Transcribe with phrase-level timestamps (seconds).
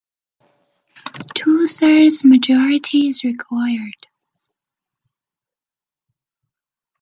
[1.35, 4.07] Two-thirds majority is required.